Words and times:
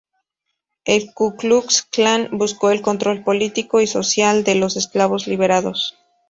El 0.83 1.13
Ku 1.13 1.35
Klux 1.35 1.83
Klan 1.83 2.29
buscó 2.31 2.71
el 2.71 2.81
control 2.81 3.23
político 3.23 3.81
y 3.81 3.85
social 3.85 4.43
de 4.43 4.55
los 4.55 4.75
esclavos 4.75 5.27
liberados. 5.27 5.95